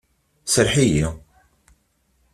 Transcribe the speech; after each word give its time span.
Serreḥ-iyi! 0.53 1.07